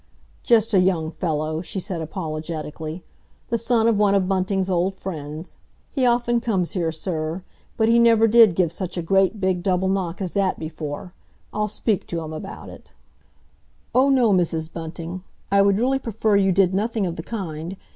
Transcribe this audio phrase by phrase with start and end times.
[0.41, 3.03] "Just a young fellow," she said apologetically.
[3.49, 5.57] "The son of one of Bunting's old friends.
[5.91, 7.43] He often comes here, sir;
[7.77, 11.13] but he never did give such a great big double knock as that before.
[11.53, 12.95] I'll speak to him about it."
[13.93, 14.73] "Oh, no, Mrs.
[14.73, 15.23] Bunting.
[15.51, 17.77] I would really prefer you did nothing of the kind.